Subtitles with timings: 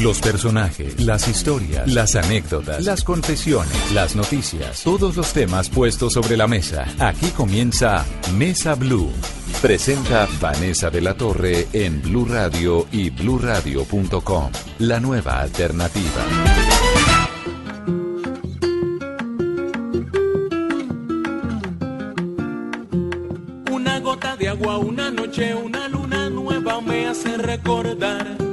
[0.00, 6.36] Los personajes, las historias, las anécdotas, las confesiones, las noticias, todos los temas puestos sobre
[6.36, 6.86] la mesa.
[6.98, 9.12] Aquí comienza Mesa Blue.
[9.60, 14.50] Presenta Vanessa de la Torre en Blue Radio y bluradio.com.
[14.78, 16.26] La nueva alternativa.
[23.70, 28.51] Una gota de agua, una noche, una luna nueva me hace recordar.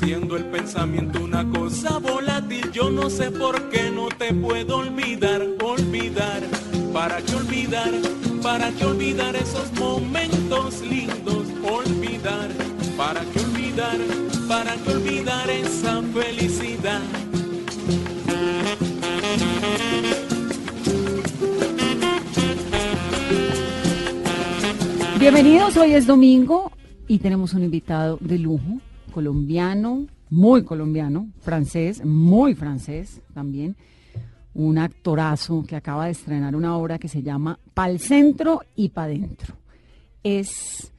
[0.00, 5.46] Siendo el pensamiento una cosa volátil, yo no sé por qué no te puedo olvidar,
[5.62, 6.40] olvidar.
[6.90, 7.90] ¿Para qué olvidar?
[8.42, 11.46] ¿Para qué olvidar esos momentos lindos?
[11.62, 12.48] Olvidar.
[12.96, 13.98] ¿Para qué olvidar?
[14.48, 17.02] ¿Para qué olvidar esa felicidad?
[25.18, 26.72] Bienvenidos, hoy es domingo
[27.06, 28.80] y tenemos un invitado de lujo,
[29.10, 33.76] colombiano, muy colombiano, francés, muy francés también,
[34.54, 39.06] un actorazo que acaba de estrenar una obra que se llama Pal Centro y Pa'
[39.06, 39.54] Dentro.
[40.22, 40.92] Es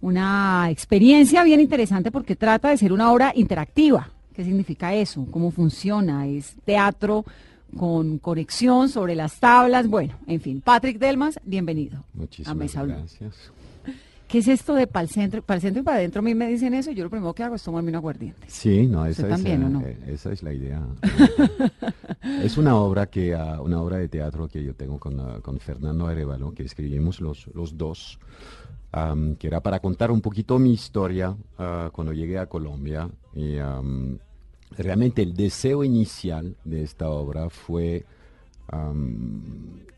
[0.00, 4.10] una experiencia bien interesante porque trata de ser una obra interactiva.
[4.34, 5.26] ¿Qué significa eso?
[5.30, 6.26] ¿Cómo funciona?
[6.26, 7.24] Es teatro
[7.76, 9.88] con conexión sobre las tablas.
[9.88, 12.04] Bueno, en fin, Patrick Delmas, bienvenido.
[12.14, 12.94] Muchísimas a Mesa Blue.
[14.32, 15.42] ¿Qué es esto de pal centro?
[15.42, 17.42] Pal centro y para adentro a mí me dicen eso y yo lo primero que
[17.42, 18.46] hago es tomarme un aguardiente.
[18.48, 20.10] Sí, no, esa, ¿Usted es, también, eh, no?
[20.10, 20.82] esa es la idea.
[22.42, 25.60] es una obra que ah, una obra de teatro que yo tengo con, ah, con
[25.60, 28.18] Fernando Arevalo, que escribimos los, los dos,
[29.38, 33.10] que era para contar un poquito mi historia ah, cuando llegué a Colombia.
[33.34, 33.56] Y
[34.78, 38.06] realmente el deseo inicial de esta obra fue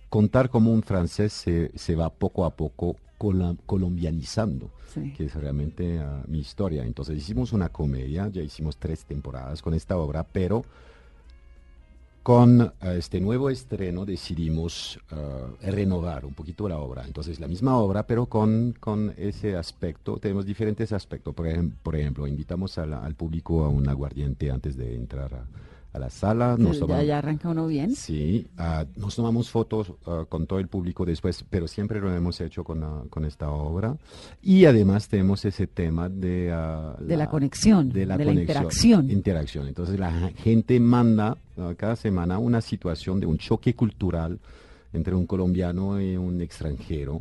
[0.08, 5.12] contar cómo un francés se, se va poco a poco colombianizando, Sí.
[5.16, 6.84] que es realmente ah, mi historia.
[6.84, 10.64] Entonces hicimos una comedia, ya hicimos tres temporadas con esta obra, pero
[12.22, 17.04] con ah, este nuevo estreno decidimos ah, renovar un poquito la obra.
[17.06, 21.34] Entonces la misma obra, pero con, con ese aspecto, tenemos diferentes aspectos.
[21.34, 25.46] Por, ejem- por ejemplo, invitamos la- al público a un aguardiente antes de entrar a,
[25.94, 26.56] a la sala.
[26.58, 27.94] Nos ya, tomamos- ya arranca uno bien.
[27.94, 32.40] Sí, ah, nos tomamos fotos ah, con todo el público después, pero siempre lo hemos
[32.40, 33.96] hecho con, ah, con esta obra.
[34.42, 39.08] Y además tenemos ese tema de, ah, De la conexión, de la interacción.
[39.10, 39.68] Interacción.
[39.68, 41.36] Entonces la gente manda
[41.76, 44.40] cada semana una situación de un choque cultural
[44.92, 47.20] entre un colombiano y un extranjero.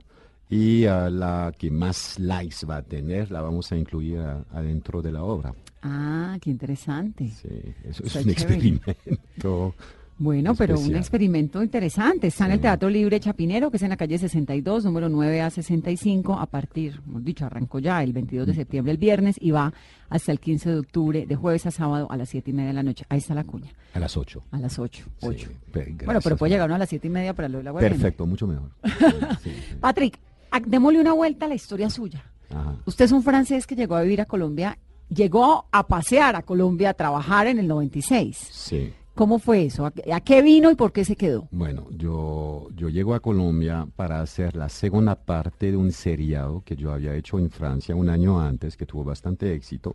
[0.49, 4.19] Y la que más likes va a tener la vamos a incluir
[4.51, 5.53] adentro de la obra.
[5.83, 7.27] Ah, qué interesante.
[7.29, 7.49] Sí,
[7.83, 8.69] eso Está es un chévere.
[8.77, 9.75] experimento.
[10.19, 12.27] Bueno, pero un experimento interesante.
[12.27, 12.59] Está en el.
[12.61, 17.01] Teatro Libre Chapinero, que es en la calle 62, número 9 a 65, a partir,
[17.07, 18.49] hemos dicho, arrancó ya el 22 Mm.
[18.51, 19.73] de septiembre, el viernes, y va
[20.09, 22.73] hasta el 15 de octubre, de jueves a sábado a las 7 y media de
[22.75, 23.05] la noche.
[23.09, 24.43] Ahí está la cuña, A las 8.
[24.51, 25.03] a las 8.
[25.19, 25.49] Sí, ocho.
[25.71, 27.73] pe- Bueno, pero puede llegar uno a las 7 y media para lo de la
[27.73, 27.81] web.
[27.83, 28.69] Perfecto, mucho mejor.
[29.43, 29.51] Sí.
[29.81, 30.19] Patrick,
[30.67, 32.23] démosle una vuelta a la historia suya.
[32.51, 32.75] Ajá.
[32.85, 34.77] Usted es un francés que llegó a vivir a Colombia,
[35.13, 38.35] llegó a pasear a Colombia, a trabajar en el 96.
[38.37, 38.93] Sí.
[39.15, 39.85] ¿Cómo fue eso?
[39.85, 41.47] ¿A, qué vino y por qué se quedó?
[41.51, 46.75] Bueno, yo, yo llego a Colombia para hacer la segunda parte de un seriado que
[46.75, 49.93] yo había hecho en Francia un año antes, que tuvo bastante éxito.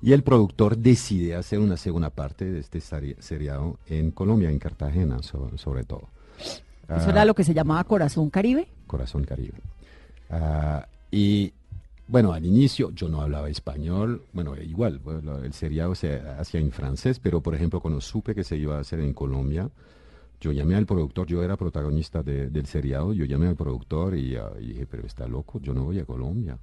[0.00, 4.58] Y el productor decide hacer una segunda parte de este seri- seriado en Colombia, en
[4.58, 6.08] Cartagena, so- sobre todo.
[6.40, 8.68] Eso Ah, era lo que se llamaba Corazón Caribe.
[8.86, 9.58] Corazón Caribe.
[10.30, 11.52] Ah, y
[12.06, 16.70] bueno, al inicio yo no hablaba español, bueno, igual, bueno, el seriado se hacía en
[16.70, 19.70] francés, pero por ejemplo cuando supe que se iba a hacer en Colombia,
[20.40, 24.36] yo llamé al productor, yo era protagonista de- del seriado, yo llamé al productor y,
[24.36, 26.58] ah, y dije, pero está loco, yo no voy a Colombia.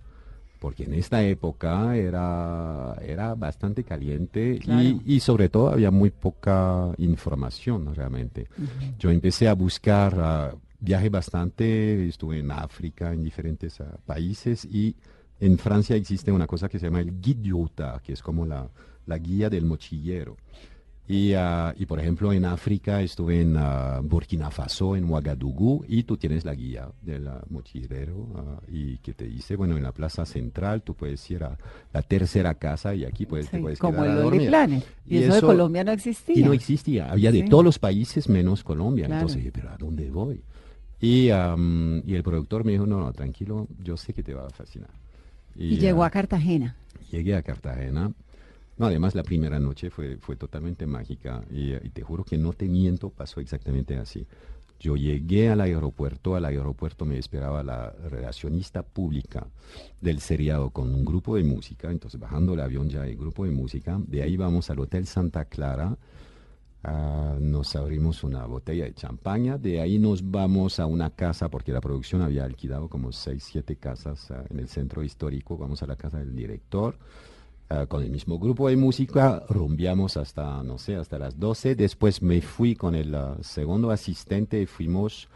[0.60, 4.84] Porque en esta época era, era bastante caliente Claro.
[4.84, 8.48] y, y sobre todo había muy poca información realmente.
[9.00, 14.96] Yo empecé a buscar, ah, viajé bastante, estuve en África, en diferentes ah, países y
[15.42, 18.46] en Francia existe una cosa que se llama el guide du routard, que es como
[18.46, 18.70] la,
[19.08, 20.38] la guía del mochillero.
[21.08, 26.04] Y, ah, y, por ejemplo, en África estuve en ah, Burkina Faso, en Ouagadougou, y
[26.04, 30.26] tú tienes la guía del mochilero ah, y que te dice, bueno, en la plaza
[30.26, 31.58] central tú puedes ir a
[31.92, 34.48] la tercera casa y aquí puedes, te puedes como quedar el a dormir.
[34.48, 34.86] Planet.
[35.08, 36.38] Y, eso, de Colombia no existía.
[36.38, 37.50] Y no existía, había de Sí.
[37.50, 39.08] todos los países menos Colombia.
[39.08, 39.22] Claro.
[39.22, 40.44] Entonces dije, pero ¿a dónde voy?
[41.02, 44.50] Y, y el productor me dijo, no, no, tranquilo, yo sé que te va a
[44.52, 44.92] fascinar.
[45.56, 46.75] Y llegó a Cartagena.
[47.12, 48.12] Llegué a Cartagena.
[48.77, 52.53] No, además la primera noche fue, fue totalmente mágica y, y te juro que no
[52.53, 54.25] te miento, pasó exactamente así.
[54.80, 59.45] Yo llegué al aeropuerto, al aeropuerto me esperaba la relacionista pública
[60.01, 63.51] del seriado con un grupo de música, entonces bajando el avión ya hay grupo de
[63.51, 65.95] música, de ahí vamos al Hotel Santa Clara,
[66.83, 71.72] ah, nos abrimos una botella de champaña, de ahí nos vamos a una casa, porque
[71.72, 75.88] la producción había alquilado como seis, siete casas ah, en el centro histórico, vamos a
[75.88, 76.98] la casa del director,
[77.69, 82.22] ah, con el mismo grupo de música, rumbiamos hasta, no sé, hasta las 12, después
[82.22, 85.30] me fui con el segundo asistente, fuimos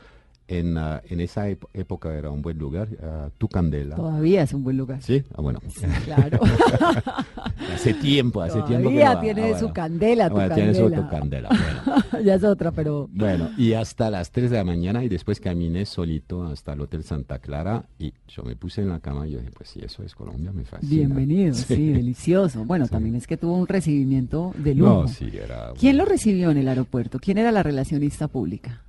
[0.47, 3.95] en, ah, en esa época, era un buen lugar, ah, Tucandela.
[3.95, 5.01] Todavía es un buen lugar.
[5.01, 5.59] Sí, ah, bueno,
[6.05, 6.39] Claro.
[7.73, 9.21] hace tiempo, hace tiempo Todavía no va.
[9.21, 9.59] tiene Ah, bueno.
[9.67, 11.49] su candela, tu Bueno, tiene su candela.
[11.49, 12.03] Bueno.
[12.23, 15.85] ya es otra, pero Bueno, y hasta las 3 de la mañana y después caminé
[15.85, 19.39] solito hasta el Hotel Santa Clara y yo me puse en la cama y yo
[19.39, 20.91] dije, pues sí, eso es Colombia, me fascina.
[21.07, 22.63] bienvenido, sí, delicioso.
[22.65, 25.01] Bueno, también es que tuvo un recibimiento de lujo.
[25.03, 25.71] No, sí, era...
[25.79, 27.19] ¿Quién lo recibió en el aeropuerto?
[27.19, 28.81] ¿Quién era la relacionista pública?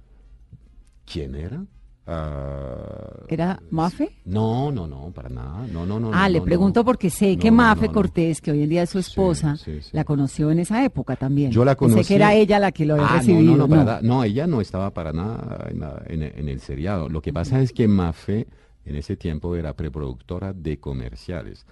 [1.10, 1.64] ¿Quién era?
[2.08, 4.10] Ah, ¿Era Mafe?
[4.26, 5.66] No, no, no, para nada.
[5.72, 6.10] No, no, no.
[6.12, 6.84] ah, no, le no, pregunto no.
[6.84, 7.92] porque sé No, que Mafe no, no.
[7.94, 9.90] Cortés, que hoy en día es su esposa, sí, sí.
[9.92, 11.50] la conoció en esa época también.
[11.50, 12.04] Yo la conocí.
[12.08, 13.42] que era ella la que lo había Ah, recibido.
[13.42, 14.00] No, no, no, para nada.
[14.02, 17.08] No, ella no estaba para nada en, la- en el- en el seriado.
[17.08, 18.46] Lo que pasa es que Mafe
[18.84, 21.66] en ese tiempo era preproductora de comerciales.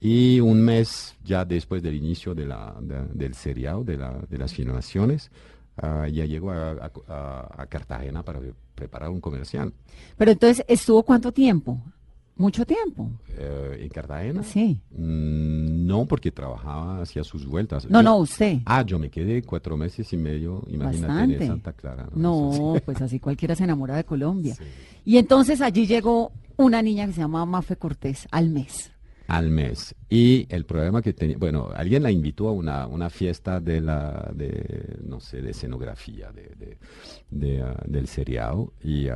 [0.00, 4.38] Y un mes ya después del inicio de la, de- del seriado, de, la, de
[4.38, 5.30] las filmaciones,
[5.78, 6.90] ah, ya llegó a-
[7.56, 8.40] a Cartagena para
[8.78, 9.72] preparar un comercial.
[10.16, 11.80] Pero entonces, ¿estuvo cuánto tiempo?
[12.36, 13.10] Mucho tiempo.
[13.36, 14.44] Eh, ¿En Cartagena?
[14.44, 14.80] Sí.
[14.92, 17.84] Mm, no, porque trabajaba, hacía sus vueltas.
[17.90, 18.58] No, Yo- no, usted.
[18.64, 21.36] Ah, yo me quedé cuatro meses y medio, imagínate, Bastante.
[21.44, 22.08] en Santa Clara.
[22.14, 24.54] No, pues así cualquiera se enamora de Colombia.
[24.54, 24.62] Sí.
[25.04, 28.92] Y entonces allí llegó una niña que se llamaba Mafe Cortés al mes.
[29.28, 29.94] Al mes.
[30.08, 34.32] Y el problema que tenía, bueno, alguien la invitó a una, una fiesta de la,
[34.34, 38.72] de, no sé, de escenografía, de, ah, del seriado.
[38.82, 39.06] Y,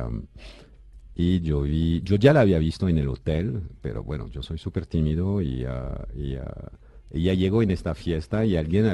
[1.15, 4.59] y yo vi, yo ya la había visto en el hotel, pero bueno, yo soy
[4.59, 6.71] súper tímido y, ah, y, ah,
[7.09, 8.85] ella llegó en esta fiesta y alguien,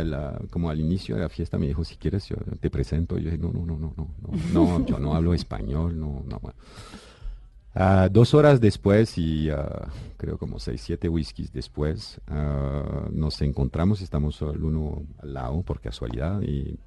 [0.50, 3.18] como al inicio de la fiesta, me dijo, si quieres, yo te presento.
[3.18, 4.10] Y yo dije, no, no, no, no, no,
[4.54, 6.42] no, no, yo no hablo español, no, no.
[7.81, 9.87] Ah, dos horas después y ah,
[10.17, 15.79] creo como seis, siete whiskies después, ah, nos encontramos, estamos el uno al lado por
[15.79, 16.77] casualidad y,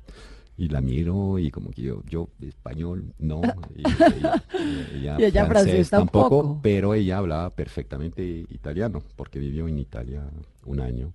[0.58, 3.40] y la miro y como que yo, yo español no,
[3.74, 3.80] y,
[4.18, 4.44] ella,
[4.92, 6.60] y ella Y ella francés tampoco.
[6.62, 10.28] pero ella hablaba perfectamente italiano porque vivió en Italia
[10.66, 11.14] un año.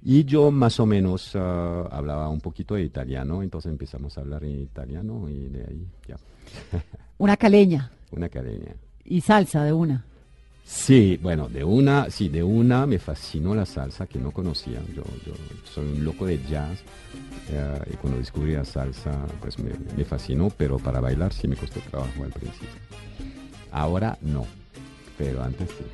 [0.00, 4.58] Y yo más o menos hablaba un poquito de italiano, entonces empezamos a hablar en
[4.58, 6.16] italiano y de ahí ya,
[7.18, 8.76] Una caleña una academia.
[9.04, 10.04] Y salsa de una.
[10.64, 14.80] Sí, bueno, de una, sí, de una me fascinó la salsa que no conocía.
[14.94, 15.34] Yo, yo
[15.64, 16.78] soy un loco de jazz
[17.50, 21.56] eh, y cuando descubrí la salsa, pues me, me fascinó, pero para bailar sí me
[21.56, 22.68] costó trabajo al principio.
[23.72, 24.46] Ahora no,
[25.18, 25.84] pero antes sí.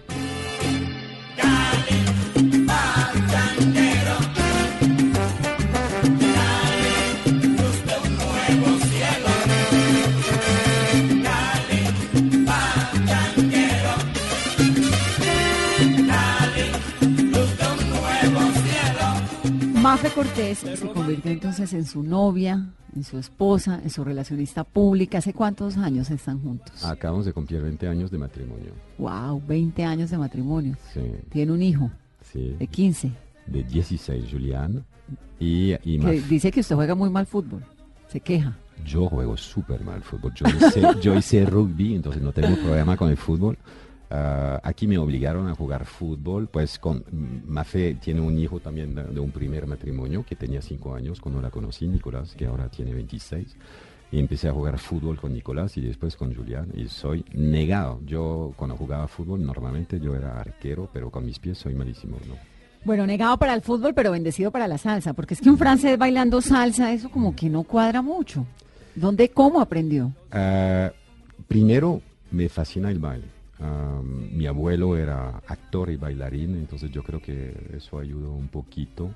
[20.00, 25.18] Mafe Cortés se convirtió entonces en su novia, en su esposa, en su relacionista pública.
[25.18, 26.84] ¿Hace cuántos años están juntos?
[26.84, 28.74] Acabamos de cumplir 20 años de matrimonio.
[28.98, 30.76] Wow, 20 años de matrimonio.
[30.94, 31.00] Sí,
[31.30, 31.90] Tiene un hijo
[32.32, 32.54] sí.
[32.56, 33.10] de 15
[33.46, 34.84] De 16, Julián.
[35.40, 37.64] Y, y que dice que usted juega muy mal fútbol.
[38.06, 38.56] Se queja.
[38.86, 40.32] Yo juego súper mal fútbol.
[40.34, 43.58] Yo hice, yo hice rugby, entonces no tengo problema con el fútbol.
[44.10, 47.04] Ah, aquí me obligaron a jugar fútbol, pues con
[47.46, 51.42] Mafe tiene un hijo también de, de un primer matrimonio que tenía cinco años cuando
[51.42, 53.56] la conocí, Nicolás, que ahora tiene 26.
[54.10, 58.00] Y empecé a jugar fútbol con Nicolás y después con Julián y soy negado.
[58.06, 62.34] Yo cuando jugaba fútbol normalmente yo era arquero, pero con mis pies soy malísimo, ¿no?
[62.84, 65.98] Bueno, negado para el fútbol, pero bendecido para la salsa, porque es que un francés
[65.98, 68.46] bailando salsa, eso como que no cuadra mucho.
[68.94, 70.12] ¿Dónde, cómo aprendió?
[70.30, 70.90] Ah,
[71.46, 72.00] primero,
[72.30, 73.37] me fascina el baile.
[73.60, 79.10] Ah, mi abuelo era actor y bailarín, entonces yo creo que eso ayudó un poquito.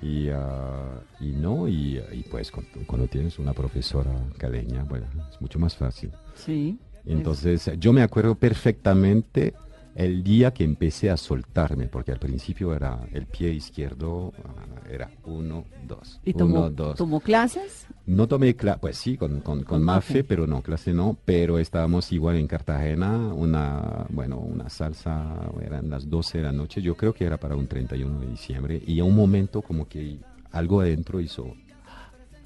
[0.00, 5.40] Y, ah, y no, y, y pues cuando, cuando tienes una profesora caleña, bueno, es
[5.40, 6.12] mucho más fácil.
[6.34, 6.78] Sí.
[7.04, 9.54] Entonces, yo me acuerdo perfectamente
[9.98, 15.10] el día que empecé a soltarme, porque al principio era el pie izquierdo, ah, era
[15.24, 16.20] uno, dos.
[16.24, 16.96] ¿Y uno, tomó, dos.
[16.96, 17.88] tomó clases?
[18.06, 20.22] No tomé clase, pues sí, con, con, con Mafe.
[20.22, 26.08] pero no, clase no, pero estábamos igual en Cartagena, una, bueno, una salsa, eran las
[26.08, 29.04] 12 de la noche, yo creo que era para un 31 de diciembre, y a
[29.04, 30.18] un momento como que
[30.52, 31.56] algo adentro hizo,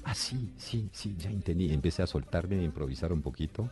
[0.03, 3.69] ah, sí, sí, sí, ya entendí, empecé a soltarme, a improvisar un poquito,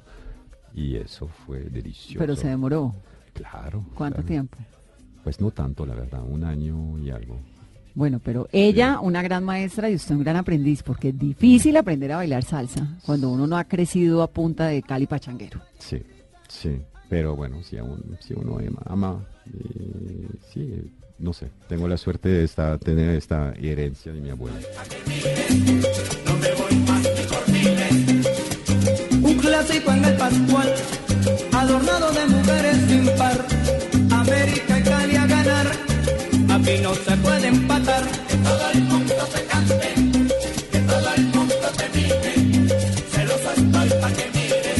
[0.72, 2.20] y eso fue delicioso.
[2.20, 2.94] Pero se demoró.
[3.34, 3.84] Claro.
[3.96, 4.28] ¿Cuánto claro.
[4.28, 4.58] tiempo?
[5.24, 7.40] Pues no tanto, la verdad, un año y algo.
[7.94, 12.12] Bueno, pero ella, una gran maestra y usted un gran aprendiz, porque es difícil aprender
[12.14, 15.60] a bailar salsa cuando uno no ha crecido a punta de cali pachanguero.
[15.78, 16.02] Sí,
[16.48, 16.82] sí.
[17.10, 22.30] Pero bueno, si, aún, si uno ama, ama, eh, sí, no sé, tengo la suerte
[22.30, 24.58] de esta, tener esta herencia de mi abuela.
[29.22, 30.74] Un clásico en el Pascual,
[31.62, 33.38] adornado de mujeres sin par.
[34.12, 35.68] América y Cali a ganar,
[36.56, 38.04] aquí no se puede empatar.
[38.28, 39.90] Que todo el mundo te cante,
[40.72, 42.34] que todo el mundo te mire.
[43.14, 44.80] Celosa estoy pa' que mires,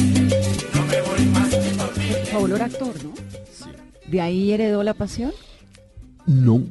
[0.74, 2.08] no me voy más que por mí.
[2.28, 3.12] Su abuelo era actor, ¿no?
[3.58, 3.70] Sí.
[4.08, 5.32] ¿De ahí heredó la pasión?
[6.26, 6.62] No,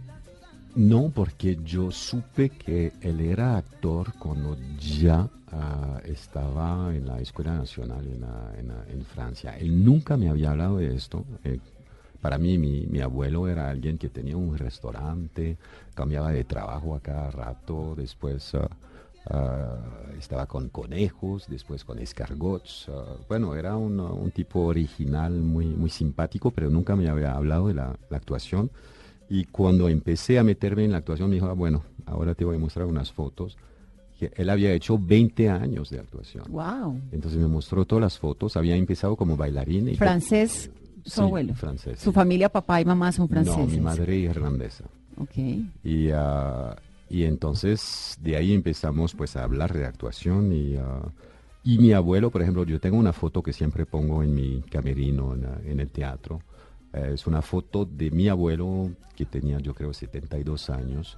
[0.75, 7.53] no, porque yo supe que él era actor cuando ya ah, estaba en la Escuela
[7.55, 9.57] Nacional en, la- en Francia.
[9.57, 11.25] Él nunca me había hablado de esto.
[11.43, 11.59] Eh,
[12.21, 15.57] para mí, mi, abuelo era alguien que tenía un restaurante,
[15.95, 18.69] cambiaba de trabajo a cada rato, después ah,
[19.31, 19.77] ah,
[20.17, 22.87] estaba con conejos, después con escargots.
[22.89, 27.73] ah, bueno, era un, tipo original, muy, muy simpático, pero nunca me había hablado de
[27.73, 28.69] la- la actuación.
[29.33, 32.57] Y cuando empecé a meterme en la actuación, me dijo, "Ah, bueno, ahora te voy
[32.57, 33.57] a mostrar unas fotos.
[34.19, 36.43] Que él había hecho 20 años de actuación.
[36.49, 36.99] ¡Wow!
[37.11, 38.55] Entonces me mostró todas las fotos.
[38.57, 39.87] Había empezado como bailarín.
[39.87, 40.69] Y Francés,
[41.05, 41.55] su Sí, abuelo.
[41.55, 43.57] francés, Su familia, papá y mamá son franceses.
[43.57, 44.83] No, mi madre irlandesa.
[45.17, 45.37] Ok.
[45.83, 46.75] Y, ah,
[47.09, 51.01] y entonces de ahí empezamos pues a hablar de actuación y, ah,
[51.63, 55.35] y mi abuelo, por ejemplo, yo tengo una foto que siempre pongo en mi camerino
[55.65, 56.41] en el teatro.
[56.93, 61.17] Eh, es una foto de mi abuelo que tenía yo creo 72 años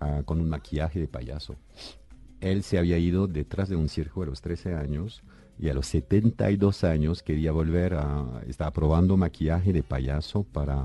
[0.00, 1.56] ah, con un maquillaje de payaso.
[2.40, 5.22] Él se había ido detrás de un circo a los 13 años
[5.58, 8.42] y a los 72 años quería volver a...
[8.48, 10.82] Estaba probando maquillaje de payaso para...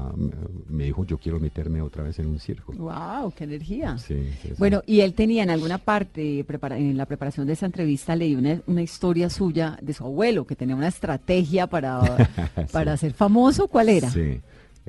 [0.68, 2.74] Me dijo, yo quiero meterme otra vez en un circo.
[2.74, 3.32] ¡Wow!
[3.36, 3.98] ¡Qué energía!
[3.98, 4.54] Sí, sí, sí.
[4.58, 8.36] Bueno, y él tenía en alguna parte, prepara- en la preparación de esa entrevista, leí
[8.36, 12.02] una, una historia suya de su abuelo, que tenía una estrategia para,
[12.72, 13.68] para ser famoso.
[13.68, 14.10] ¿Cuál era?
[14.10, 14.40] Sí.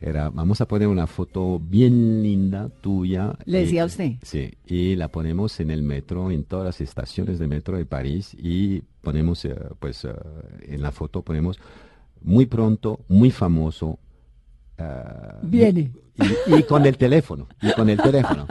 [0.02, 3.34] Era, vamos a poner una foto bien linda tuya.
[3.44, 4.12] ¿Le decía a usted?
[4.22, 8.34] Sí, y la ponemos en el metro, en todas las estaciones de metro de París
[8.38, 10.12] y ponemos, eh, pues, eh,
[10.62, 11.58] en la foto ponemos
[12.22, 13.98] muy pronto, muy famoso.
[14.78, 14.84] eh,
[15.42, 15.92] Viene.
[16.48, 18.46] Y, y con el teléfono, y con el teléfono.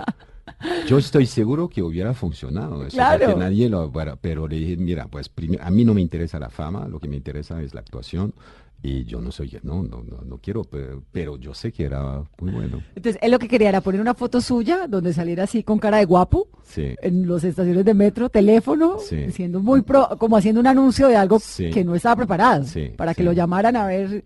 [0.88, 3.25] Yo estoy seguro que hubiera funcionado eso, Claro.
[3.25, 6.50] porque nadie lo, bueno, pero le dije, mira, pues a mí no me interesa la
[6.50, 8.34] fama, lo que me interesa es la actuación
[8.82, 12.24] y yo no soy, no, no, no, no quiero, pero, pero yo sé que era
[12.40, 12.82] muy bueno.
[12.96, 15.98] Entonces, él lo que quería era poner una foto suya donde saliera así con cara
[15.98, 16.96] de guapo Sí.
[17.02, 19.32] en las estaciones de metro, teléfono, Sí.
[19.32, 21.70] siendo muy pro, como haciendo un anuncio de algo Sí.
[21.72, 24.24] que no estaba preparado, Sí, para que lo llamaran a ver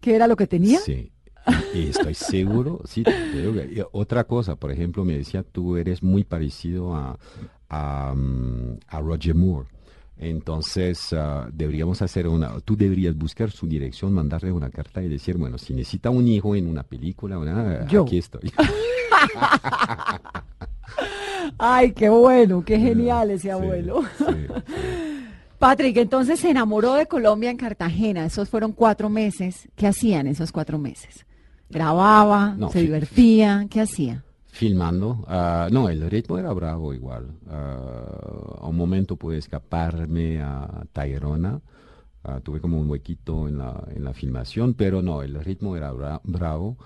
[0.00, 0.78] qué era lo que tenía.
[0.80, 1.10] Sí.
[1.74, 5.76] Y estoy seguro, sí, te digo que- y otra cosa, por ejemplo, me decía, tú
[5.76, 7.18] eres muy parecido a,
[7.70, 9.68] a, mm, a Roger Moore.
[10.18, 15.36] Entonces, ah, deberíamos hacer una, tú deberías buscar su dirección, mandarle una carta y decir,
[15.36, 17.36] bueno, si necesita un hijo en una película,
[17.88, 18.04] Yo.
[18.04, 18.50] aquí estoy.
[21.58, 24.02] Ay, qué bueno, qué genial ese abuelo.
[24.18, 24.34] Sí, sí.
[25.58, 28.26] Patrick, entonces se enamoró de Colombia en Cartagena.
[28.26, 29.68] Esos fueron cuatro meses.
[29.74, 31.24] ¿Qué hacían esos cuatro meses?
[31.70, 34.22] Grababa, No, se divertía, ¿qué hacía?
[34.56, 35.24] Filmando.
[35.28, 37.28] ah, no, el ritmo era bravo igual.
[37.48, 41.60] Ah, a un momento pude escaparme a Tayrona.
[42.24, 45.92] Ah, tuve como un huequito en la, en la filmación, pero no, el ritmo era
[45.92, 46.76] bra- bravo.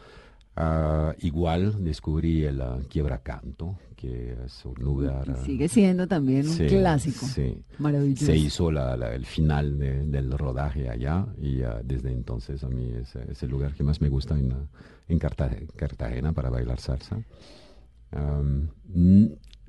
[1.21, 5.25] Igual descubrí el ah, Quiebracanto, que es un lugar...
[5.45, 7.25] Sigue siendo también un sí, clásico.
[7.27, 7.63] sí.
[7.79, 8.27] Maravilloso.
[8.27, 12.93] Se hizo la- la- el final de- del rodaje allá y desde entonces a mí
[12.95, 14.55] es, es el lugar que más me gusta en,
[15.09, 17.17] en Carta- Cartagena para bailar salsa.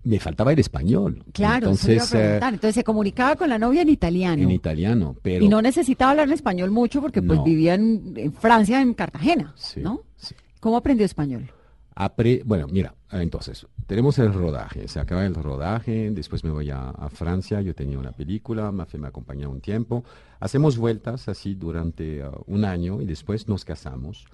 [0.03, 1.23] Me faltaba el español.
[1.31, 2.53] Claro, eso le iba a entonces eh, preguntar.
[2.55, 4.41] Entonces se comunicaba con la novia en italiano.
[4.41, 7.43] en italiano, pero Y no necesitaba hablar en español mucho porque pues No.
[7.45, 10.01] vivía en, en Francia, en Cartagena, Sí, ¿no?
[10.15, 10.33] sí.
[10.59, 11.51] ¿Cómo aprendió español?
[11.95, 16.89] Apre- bueno, mira, entonces, tenemos el rodaje, se acaba el rodaje, después me voy a,
[16.89, 20.03] a Francia, yo tenía una película, Mafe me acompañó un tiempo,
[20.39, 24.25] hacemos vueltas así durante uh, un año y después nos casamos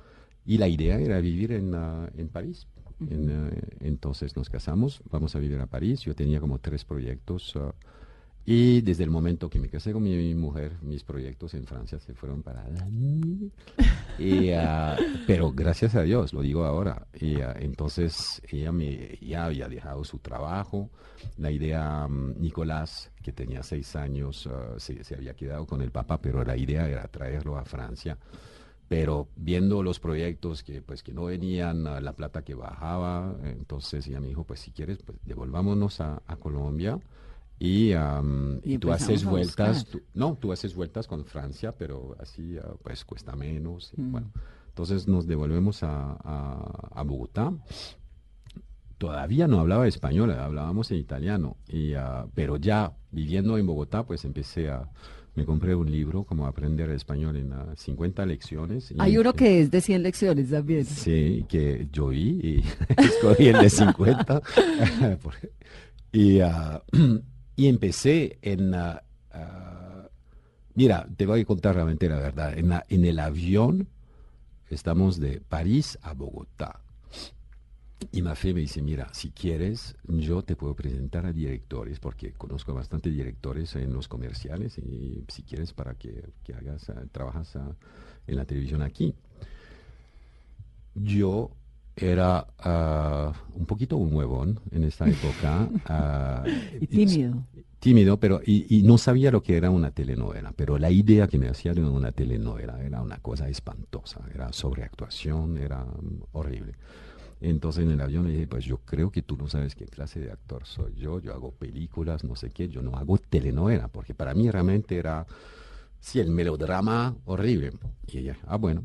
[0.46, 2.68] y la idea era vivir en, uh, en París.
[3.00, 7.56] En, uh, entonces nos casamos, vamos a vivir a París, yo tenía como tres proyectos
[7.56, 7.72] uh,
[8.50, 12.14] y desde el momento que me casé con mi, mujer, mis proyectos en Francia se
[12.14, 12.88] fueron para la
[14.18, 14.96] y, ah,
[15.28, 17.08] pero gracias a Dios, lo digo ahora.
[17.20, 20.90] Y, ah, entonces ella me, ya había dejado su trabajo.
[21.38, 25.92] La idea, mm, Nicolás, que tenía seis años, ah, se, se había quedado con el
[25.92, 28.18] papá, pero la idea era traerlo a Francia.
[28.88, 34.22] Pero viendo los proyectos que pues que no venían, la plata que bajaba, entonces ella
[34.22, 36.98] me dijo, pues si quieres, pues devolvámonos a, a Colombia.
[37.60, 37.92] Y,
[38.64, 43.04] y tú haces vueltas, tú- no, tú haces vueltas con Francia, pero así ah, pues
[43.04, 43.92] cuesta menos.
[43.98, 44.12] y Mm.
[44.12, 44.32] Bueno,
[44.70, 47.52] entonces nos devolvemos a, a- a Bogotá.
[48.98, 54.26] Todavía no hablaba español, hablábamos en italiano, y, ah, pero ya viviendo en Bogotá, pues
[54.26, 54.90] empecé a,
[55.38, 58.90] me compré un libro como aprender español en ah, 50 lecciones.
[58.92, 60.84] y Hay uno que es de 100 lecciones también.
[60.84, 62.64] Sí, que yo vi y
[62.98, 64.42] escogí el de 50.
[65.22, 65.36] Por-
[66.12, 66.82] y, ah,
[67.56, 68.74] y empecé en...
[68.74, 70.10] ah, ah,
[70.74, 72.58] mira, te voy a contar realmente la verdad.
[72.58, 73.88] En, la- en el avión
[74.72, 76.82] estamos de París a Bogotá.
[78.12, 82.74] Y Mafé me dice, mira, si quieres, yo te puedo presentar a directores, porque conozco
[82.74, 87.76] bastante directores en los comerciales, y si quieres para que, que hagas, ah, trabajas ah,
[88.28, 89.16] en la televisión aquí
[91.04, 91.52] yo
[91.96, 95.70] era ah, un poquito un huevón en esta época.
[96.80, 97.44] Y tímido.
[97.80, 101.38] Tímido, pero y, y no sabía lo que era una telenovela, pero la idea que
[101.38, 106.74] me hacía de una telenovela era una cosa espantosa, era sobreactuación, era mm, horrible.
[107.40, 110.20] Entonces en el avión le dije, pues yo creo que tú no sabes qué clase
[110.20, 114.14] de actor soy yo, yo hago películas, no sé qué, yo no hago telenovela, porque
[114.14, 115.26] para mí realmente era,
[116.00, 117.72] sí, el melodrama horrible.
[118.08, 118.84] Y ella, ah, bueno.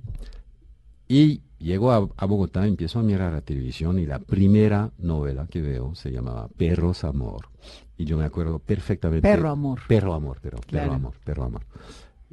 [1.08, 5.60] Y llego a, a Bogotá, empiezo a mirar la televisión y la primera novela que
[5.62, 7.48] veo se llamaba Perros Amor.
[7.96, 9.28] Y yo me acuerdo perfectamente.
[9.28, 9.80] Perro Amor.
[9.86, 10.86] Perro Amor, pero Claro.
[10.86, 11.62] Perro Amor, Perro Amor.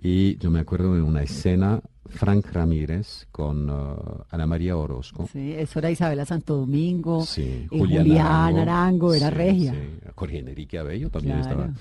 [0.02, 5.28] Y yo me acuerdo de una escena, Frank Ramírez con uh, Ana María Orozco.
[5.32, 7.24] Sí, eso era Isabela Santo Domingo.
[7.26, 8.10] Sí, y Julián
[8.58, 9.74] Arango, era Sí, regia.
[9.74, 10.00] sí.
[10.16, 11.50] Jorge Enrique Abello también Claro.
[11.66, 11.74] estaba.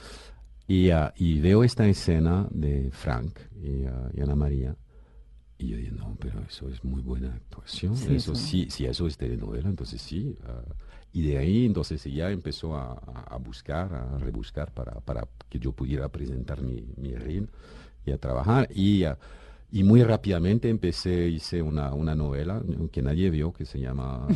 [0.66, 3.85] Y, ah, y veo esta escena de Frank y,
[4.18, 4.76] y Ana María.
[5.57, 7.96] Y yo dije, no, pero eso es muy buena actuación.
[7.96, 10.37] Sí, eso sí, si eso es telenovela, entonces sí.
[11.12, 15.59] y de ahí entonces ella empezó a, a- a buscar, a rebuscar para, para que
[15.59, 17.48] yo pudiera presentar mi, mi reel
[18.09, 18.68] y a trabajar.
[18.75, 19.18] Y, ah,
[19.71, 24.35] y muy rápidamente empecé, hice una, una novela que nadie vio, que se llama ah,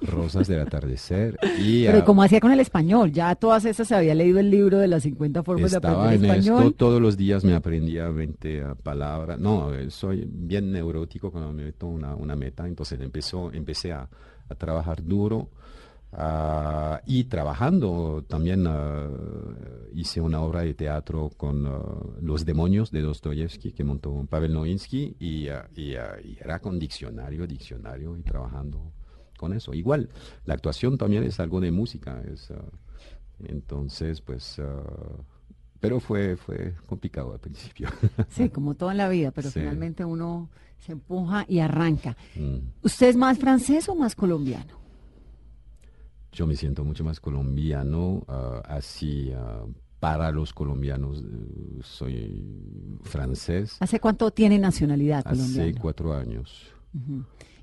[0.00, 1.38] Rosas del Atardecer.
[1.60, 4.78] Y, Pero como hacía con el español, ya todas esas se había leído el libro
[4.78, 6.58] de las 50 formas de aprender en español.
[6.64, 9.38] esto, todos los días me aprendía 20 ah, palabras.
[9.38, 14.08] No, eh, soy bien neurótico cuando me meto una, una meta, entonces empezó, empecé a,
[14.48, 15.48] a trabajar duro.
[16.12, 19.08] Ah, y trabajando también ah,
[19.94, 21.80] hice una obra de teatro con ah,
[22.20, 28.16] Los demonios de Dostoyevsky que montó Pavel Novinsky y, y, y era con diccionario, diccionario
[28.16, 28.92] y trabajando
[29.38, 29.74] con eso.
[29.74, 30.08] Igual,
[30.44, 32.52] la actuación también es algo de música, es,
[33.44, 34.60] entonces pues,
[35.80, 37.88] pero fue, fue complicado al principio.
[38.28, 39.58] Sí, como toda la vida, pero Sí.
[39.60, 40.48] finalmente uno
[40.78, 42.16] se empuja y arranca.
[42.36, 42.58] Mm.
[42.82, 44.81] ¿Usted es más francés o más colombiano?
[46.32, 49.64] Yo me siento mucho más colombiano, ah, así ah,
[50.00, 52.42] para los colombianos eh, soy
[53.02, 53.76] francés.
[53.80, 55.80] ¿Hace cuánto tiene nacionalidad Hace colombiana?
[55.80, 56.66] cuatro años.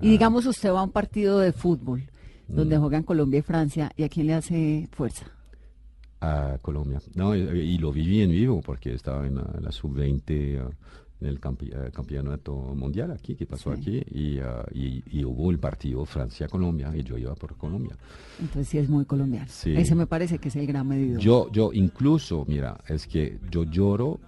[0.01, 2.03] Y digamos, usted va a un partido de fútbol
[2.47, 2.81] donde Mm.
[2.81, 5.25] juegan Colombia y Francia, ¿y a quién le hace fuerza?
[6.21, 6.99] a Colombia.
[7.15, 10.69] No, y, y lo viví en vivo porque estaba en la, la sub-20 ah,
[11.21, 13.79] en el campi- eh, campeonato mundial aquí, que pasó Sí.
[13.81, 17.95] aquí, y, ah, y- y hubo el partido Francia-Colombia y yo iba por Colombia.
[18.39, 19.47] Entonces sí es muy colombiano.
[19.49, 19.73] Sí.
[19.75, 21.19] Ese me parece que es el gran medidor.
[21.21, 24.19] Yo, yo incluso, mira, es que yo lloro,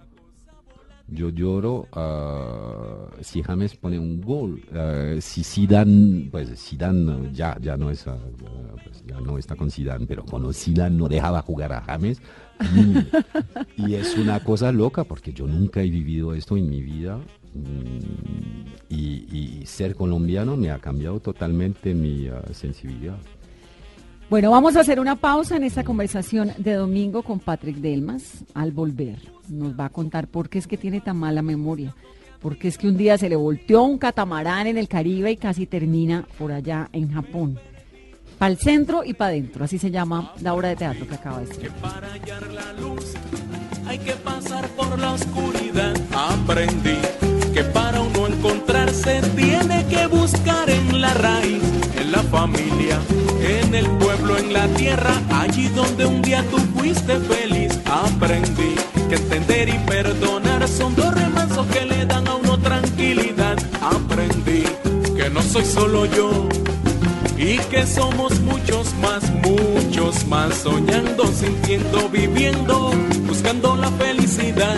[1.08, 7.76] yo lloro ah, si James pone un gol, ah, si Zidane, pues Zidane ya, ya
[7.76, 8.18] no es, ah,
[8.84, 12.20] pues, ya no está con Zidane, pero cuando Zidane no dejaba jugar a James,
[13.76, 17.18] y es una cosa loca porque yo nunca he vivido esto en mi vida.
[17.54, 23.18] mm, Y, y ser colombiano me ha cambiado totalmente mi sensibilidad.
[24.32, 28.46] Bueno, vamos a hacer una pausa en esta conversación de domingo con Patrick Delmas.
[28.54, 29.18] Al volver,
[29.50, 31.94] nos va a contar por qué es que tiene tan mala memoria.
[32.40, 35.66] Porque es que un día se le volteó un catamarán en el Caribe y casi
[35.66, 37.60] termina por allá en Japón.
[38.38, 41.40] Para el centro y para adentro, así se llama la obra de teatro que acaba
[41.40, 41.70] de ser.
[41.72, 43.12] para hallar la luz
[43.86, 45.94] hay que pasar por la oscuridad.
[46.16, 46.96] Aprendí
[47.52, 51.62] que para uno encontrarse tiene que buscar en la raíz,
[52.00, 52.98] en la familia,
[53.72, 57.72] en el pueblo, en la tierra, allí donde un día tú fuiste feliz.
[57.86, 58.74] Aprendí
[59.08, 63.56] que entender y perdonar son dos remansos que le dan a uno tranquilidad.
[63.80, 64.64] Aprendí
[65.16, 66.48] que no soy solo yo
[67.38, 72.90] y que somos muchos más, muchos más, soñando, sintiendo, viviendo,
[73.26, 74.76] buscando la felicidad.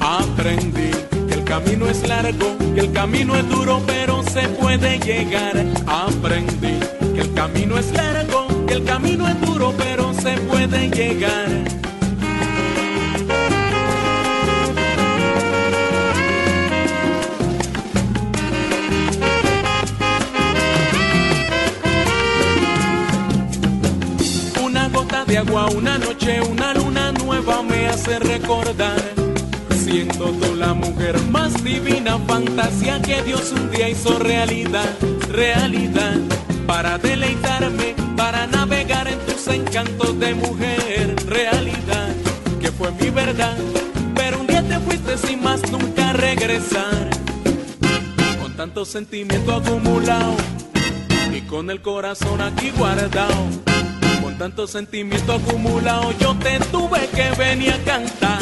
[0.00, 0.90] Aprendí
[1.28, 5.62] que el camino es largo, que el camino es duro, pero se puede llegar.
[5.86, 6.63] Aprendí
[7.14, 11.48] que el camino es largo, que el camino es duro, pero se puede llegar.
[24.62, 29.00] Una gota de agua, una noche, una luna nueva me hace recordar.
[29.84, 34.96] Siendo tú la mujer más divina, fantasía que Dios un día hizo realidad,
[35.30, 36.16] realidad.
[36.66, 42.08] Para deleitarme, para navegar en tus encantos de mujer, realidad.
[42.60, 43.56] Que fue mi verdad,
[44.14, 47.10] pero un día te fuiste sin más nunca regresar.
[48.40, 50.34] Con tanto sentimiento acumulado
[51.32, 53.48] y con el corazón aquí guardado.
[54.22, 58.33] Con tanto sentimiento acumulado, yo te tuve que venir a cantar.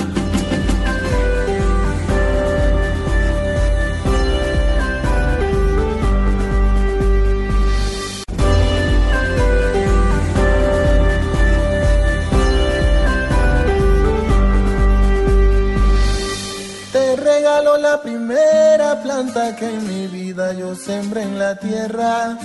[17.82, 22.38] La primera planta que en mi vida yo sembré en la tierra.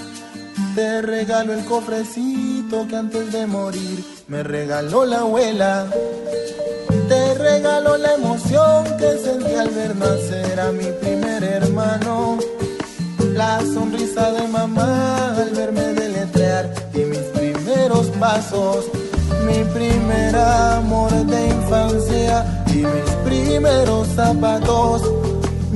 [0.74, 5.86] Te regalo el cofrecito que antes de morir me regaló la abuela.
[7.08, 12.40] Te regalo la emoción que sentí al ver nacer a mi primer hermano.
[13.34, 18.86] La sonrisa de mamá al verme deletrear y mis primeros pasos.
[19.46, 25.27] Mi primer amor de infancia y mis primeros zapatos.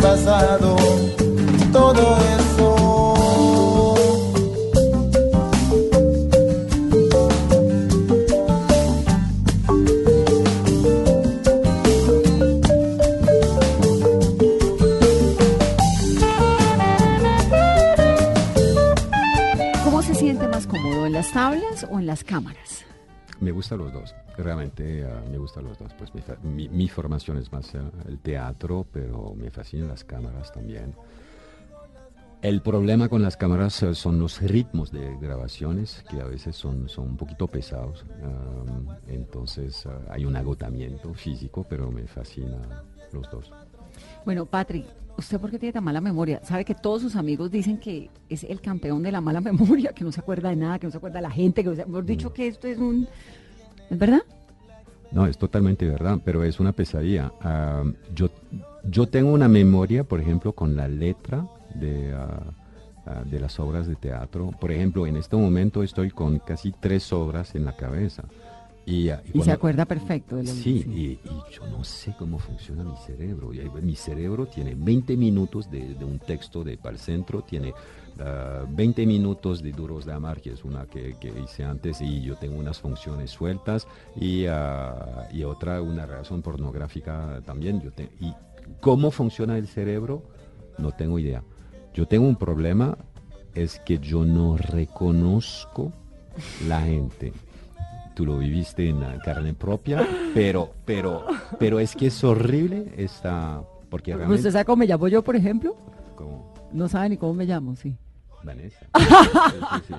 [0.00, 0.76] pasado,
[1.72, 2.29] todo.
[23.50, 25.92] Me gustan los dos, realmente ah, me gustan los dos.
[25.98, 30.04] Pues mi, fa- mi- mi formación es más ah, el teatro, pero me fascinan las
[30.04, 30.94] cámaras también.
[32.42, 36.88] El problema con las cámaras eh, son los ritmos de grabaciones, que a veces son,
[36.88, 38.04] son un poquito pesados.
[39.08, 43.50] entonces hay un agotamiento físico, pero me fascina los dos.
[44.24, 44.86] Bueno, Patrick,
[45.18, 46.40] ¿usted por qué tiene tan mala memoria?
[46.44, 50.04] ¿Sabe que todos sus amigos dicen que es el campeón de la mala memoria, que
[50.04, 51.82] no se acuerda de nada, que no se acuerda de la gente, que no se-
[51.82, 53.06] hemos dicho que esto es un...
[53.90, 54.22] ¿Es verdad?
[55.10, 57.32] No, es totalmente verdad, pero es una pesadilla.
[57.40, 57.82] Ah,
[58.14, 58.30] yo,
[58.84, 62.44] yo tengo una memoria, por ejemplo, con la letra de, ah,
[63.06, 64.52] ah, de las obras de teatro.
[64.60, 68.22] Por ejemplo, en este momento estoy con casi tres obras en la cabeza.
[68.86, 72.38] Y, ah, Y se acuerda perfecto de lo Sí, y, y yo no sé cómo
[72.38, 73.50] funciona mi cerebro.
[73.82, 77.72] Mi cerebro tiene 20 minutos de, de un texto de Pal Centro, tiene
[78.18, 82.22] ah, 20 minutos de Duros de Amar, que es una que, que hice antes, y
[82.22, 87.80] yo tengo unas funciones sueltas, y, ah, y otra, una relación pornográfica también.
[87.82, 88.32] Yo te- y
[88.80, 90.22] cómo funciona el cerebro,
[90.78, 91.44] no tengo idea.
[91.94, 92.96] Yo tengo un problema,
[93.54, 95.92] es que yo no reconozco
[96.66, 97.32] la gente
[98.14, 101.26] tú lo viviste en la carne propia, pero, pero,
[101.58, 105.36] pero es que es horrible esta, porque realmente, ¿Usted sabe cómo me llamo yo, por
[105.36, 105.76] ejemplo?
[106.72, 107.96] No sabe ni cómo me llamo, sí.
[108.42, 108.86] Vanessa.
[108.98, 109.94] Sí, sí, sí.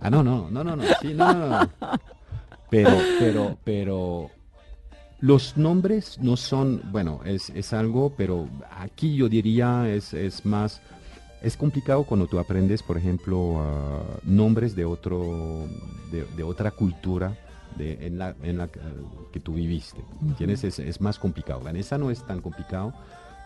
[0.00, 1.70] Ah, no, no, no, no, no, sí, no, no, no.
[2.70, 4.30] Pero, pero, pero
[5.20, 10.82] los nombres no son, bueno, es, es algo, pero aquí yo diría es, es más,
[11.40, 15.66] es complicado cuando tú aprendes, por ejemplo, ah, nombres de, otro,
[16.10, 17.36] de, de otra cultura
[17.78, 18.68] de, en la, en la
[19.32, 20.04] que tú viviste.
[20.22, 20.64] ¿Entiendes?
[20.64, 21.60] Es, es más complicado.
[21.60, 22.92] Vanessa no es tan complicado,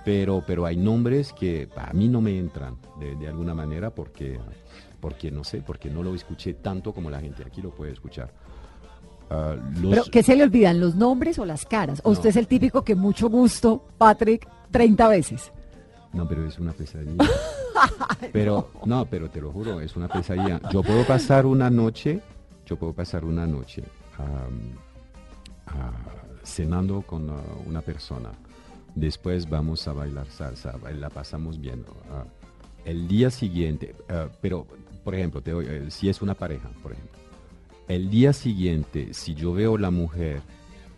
[0.05, 4.40] pero, pero hay nombres que a mí no me entran de, de alguna manera porque,
[5.01, 8.33] porque, no sé, porque no lo escuché tanto como la gente aquí lo puede escuchar.
[9.81, 12.01] Los- Pero, ¿qué se le olvidan, los nombres o las caras?
[12.05, 12.12] ¿O No.
[12.12, 15.51] usted es el típico que mucho gusto, Patrick, 30 veces?
[16.12, 17.25] No, pero es una pesadilla.
[18.33, 20.61] pero, no, pero te lo juro, es una pesadilla.
[20.71, 22.21] Yo puedo pasar una noche,
[22.66, 23.83] yo puedo pasar una noche
[26.44, 28.31] cenando con ah, una persona.
[28.94, 31.85] Después vamos a bailar salsa, la pasamos bien.
[32.11, 32.25] ah,
[32.85, 34.66] el día siguiente, ah, pero,
[35.05, 37.18] por ejemplo, te doy, eh, si es una pareja, por ejemplo.
[37.88, 40.40] El día siguiente, si yo veo la mujer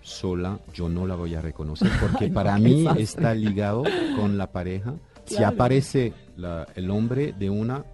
[0.02, 3.84] sola, yo no la voy a reconocer porque no, para mí está ligado
[4.16, 4.94] con la pareja.
[5.24, 7.84] Si aparece la- el hombre de una,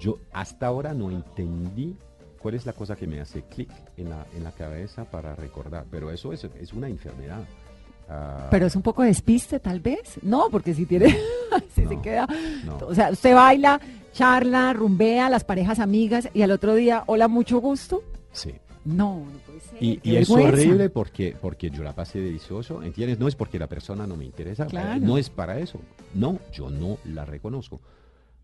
[0.00, 1.96] yo hasta ahora no entendí
[2.38, 5.84] cuál es la cosa que me hace clic en la, en la cabeza para recordar,
[5.90, 7.40] pero eso es, es una enfermedad.
[8.10, 10.18] Ah, Pero es un poco despiste, tal vez.
[10.22, 11.14] No, porque si tiene,
[11.74, 12.26] si se queda.
[12.64, 12.78] no.
[12.86, 13.78] O sea, usted baila,
[14.14, 18.02] charla, rumbea, las parejas amigas y al otro día, hola, mucho gusto.
[18.32, 18.54] sí.
[18.84, 19.82] No, no puede ser.
[19.82, 23.18] Y, es horrible porque, porque yo la pasé delicioso, ¿entiendes?
[23.18, 24.98] No es porque la persona no me interesa, Claro.
[25.00, 25.78] no es para eso.
[26.14, 27.80] No, yo no la reconozco.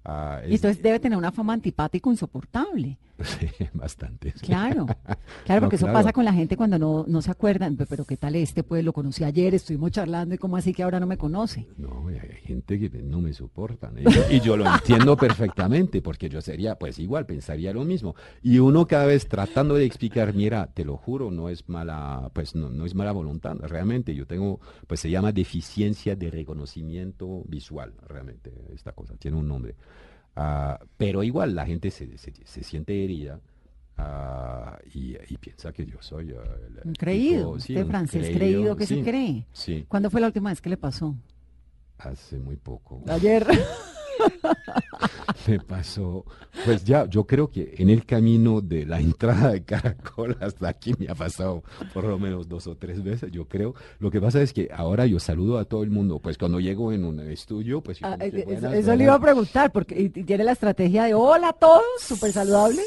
[0.04, 2.98] Ah, es- entonces debe tener una fama antipático insoportable.
[3.22, 4.32] Sí, bastante.
[4.32, 4.44] sí.
[4.46, 4.86] Claro,
[5.46, 5.98] claro, porque eso claro.
[6.00, 7.76] pasa con la gente cuando no, no se acuerdan.
[7.76, 10.82] "Pe- Pero qué tal este, pues lo conocí ayer, estuvimos charlando y cómo así que
[10.82, 11.68] ahora no me conoce.
[11.76, 13.94] No, hay gente que no me soportan.
[13.98, 18.16] Y, y yo lo entiendo perfectamente, porque yo sería, pues igual, pensaría lo mismo.
[18.42, 22.56] Y uno cada vez tratando de explicar, mira, te lo juro, no es mala, pues
[22.56, 24.12] no, no es mala voluntad, realmente.
[24.16, 29.76] Yo tengo, pues se llama deficiencia de reconocimiento visual, realmente, esta cosa, tiene un nombre.
[30.36, 33.40] Ah, pero igual la gente se, se- se siente herida.
[33.96, 36.42] ah, y, y piensa que yo soy ah,
[36.84, 39.46] el- creído, tipo, sí, francés creído que sí, se cree.
[39.52, 41.14] Sí, ¿Cuándo fue la última vez que le pasó?
[41.98, 43.02] hace muy poco.
[43.08, 43.46] Ayer.
[45.46, 46.24] Me pasó,
[46.64, 50.94] pues ya, yo creo que en el camino de la entrada de Caracol hasta aquí
[50.98, 53.74] me ha pasado por lo menos dos o tres veces, yo creo.
[53.98, 56.92] Lo que pasa es que ahora yo saludo a todo el mundo, pues cuando llego
[56.92, 57.98] en un estudio, pues...
[58.02, 59.20] Ah, eso, "Buenas, eso le iba a buenas".
[59.20, 62.82] preguntar, porque tiene la estrategia de hola a todos, súper saludable.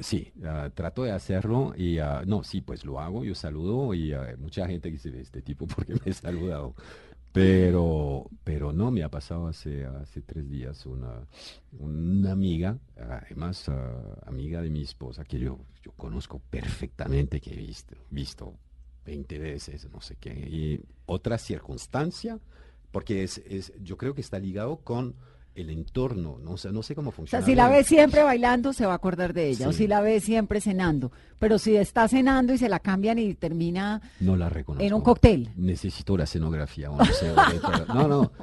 [0.00, 4.12] Sí, ah, trato de hacerlo y ah, no, sí, pues lo hago, yo saludo y
[4.12, 6.74] hay mucha gente que dice este tipo porque me he saludado.
[7.34, 11.26] Pero, pero no, me ha pasado hace, hace tres días una,
[11.80, 17.56] una amiga, además ah, amiga de mi esposa, que yo, yo conozco perfectamente, que he
[17.56, 18.54] visto, visto
[19.04, 22.38] 20 veces, no sé qué, y otra circunstancia,
[22.92, 25.16] porque es, es, yo creo que está ligado con
[25.54, 27.44] el entorno, no, O sea, no sé cómo O sea, funciona.
[27.46, 29.68] si la ve siempre bailando, se va a acordar de ella.
[29.68, 31.12] O si la ve siempre cenando.
[31.38, 34.84] Pero si está cenando y se la cambian y termina No la reconozco.
[34.84, 35.50] en un cóctel.
[35.56, 36.90] Necesito la escenografía.
[36.90, 37.32] o no, sé,
[37.88, 38.32] no, no.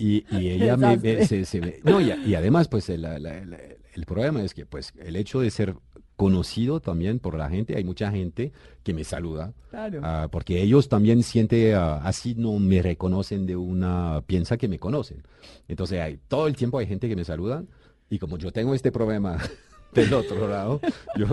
[0.00, 3.44] Y, y ella me se, se ve- No, y, y además, pues el, la- la-
[3.44, 3.58] la-
[3.94, 5.74] el problema es que pues el hecho de ser
[6.18, 8.50] conocido también por la gente, hay mucha gente
[8.82, 10.00] que me saluda, Claro.
[10.02, 14.80] ah, porque ellos también sienten, ah, así no me reconocen de una, piensa que me
[14.80, 15.22] conocen.
[15.68, 17.62] Entonces hay, todo el tiempo hay gente que me saluda
[18.10, 19.38] y como yo tengo este problema
[19.94, 20.80] del otro lado,
[21.16, 21.26] yo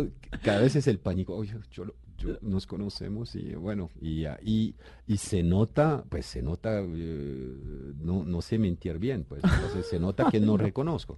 [0.44, 4.76] cada vez es el pánico, oye, yo, lo- yo- nos conocemos y bueno, y, y,
[5.08, 10.00] y se nota, pues se nota, eh, no, no sé mentir bien, pues entonces se
[10.00, 11.18] nota que no reconozco.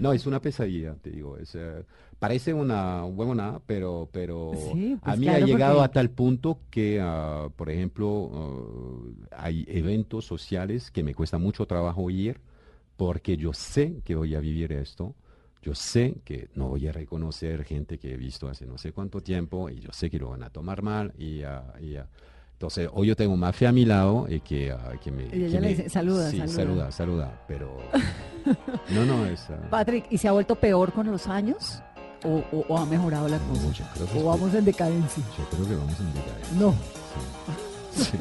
[0.00, 1.82] No, es una pesadilla, te digo, es, eh,
[2.18, 6.10] parece una buena, pero, pero Sí, pues a mí claro, ha llegado porque- a tal
[6.10, 8.30] punto que, ah, por ejemplo,
[9.32, 12.40] ah, hay eventos sociales que me cuesta mucho trabajo ir
[12.96, 15.14] porque yo sé que voy a vivir esto.
[15.62, 19.20] Yo sé que no voy a reconocer gente que he visto hace no sé cuánto
[19.20, 22.06] tiempo y yo sé que lo van a tomar mal y, y, ah,
[22.52, 25.24] entonces hoy yo tengo más fe a mi lado y que, ah, que me...
[25.26, 26.54] Y que me- dice, "Saluda, sí, saluda".
[26.54, 27.76] saluda, saluda, pero...
[28.94, 29.46] no, no, es...
[29.68, 31.82] Patrick, ¿y se ha vuelto peor con los años?
[32.26, 33.70] ¿O, o- o ha mejorado la no, cosa?
[33.72, 35.22] yo creo que ¿O vamos en decadencia?
[35.38, 36.56] Yo creo que vamos en decadencia.
[36.58, 36.74] No.
[37.96, 38.02] Sí.
[38.10, 38.18] Sí.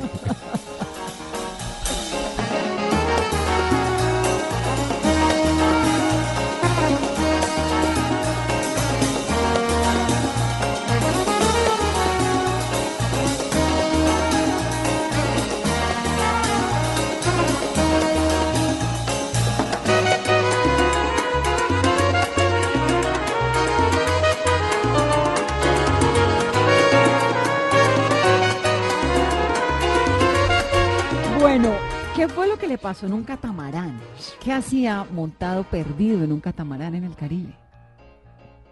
[32.77, 33.99] Pasó en un catamarán?
[34.43, 37.53] ¿Qué hacía montado perdido en un catamarán en el Caribe?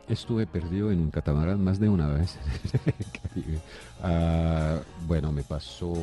[0.08, 2.38] Estuve perdido en un catamarán más de una vez.
[4.02, 5.94] Ah, bueno, me pasó...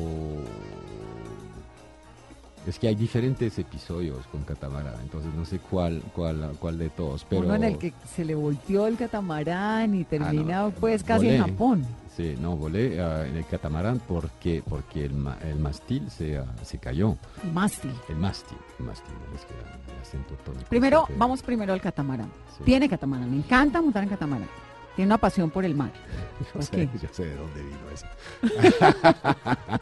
[2.67, 7.25] Es que hay diferentes episodios con catamarán, entonces no sé cuál, cuál, cuál de todos,
[7.27, 7.41] pero...
[7.41, 11.41] Uno en el que se le volteó el catamarán y termina no, pues casi en.
[11.41, 11.85] Japón.
[12.15, 16.45] Sí, no, volé ah, en el catamarán porque, porque el, ma- el mastil se, ah,
[16.63, 17.17] se cayó.
[17.51, 17.93] Mástil.
[18.09, 20.65] El mástil, el mástil, no es que el acento tónico.
[20.69, 22.29] Primero, vamos primero al catamarán.
[22.57, 22.63] Sí.
[22.65, 24.47] Tiene catamarán, le encanta montar en catamarán.
[24.95, 25.91] Tiene una pasión por el mar.
[26.39, 26.89] Yo ¿Por sé, qué?
[27.01, 28.05] yo sé de dónde vino eso.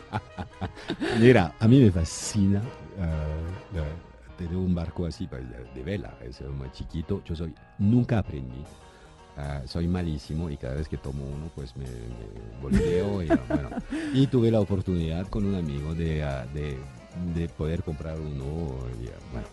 [1.20, 2.62] Mira, a mí me fascina
[3.00, 3.24] ah,
[3.74, 5.44] la- tener un barco así pues,
[5.74, 7.22] de- vela, es muy chiquito.
[7.26, 8.64] Yo soy, nunca aprendí.
[9.38, 13.70] Ah, soy malísimo y cada vez que tomo uno pues me, me volteo y, bueno,
[14.14, 16.16] y tuve la oportunidad con un amigo de,
[16.54, 16.78] de,
[17.36, 19.48] de poder comprar uno y, bueno,